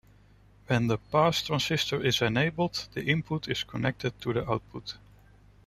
[0.65, 4.95] When the pass transistor is enabled, the input is connected to the output.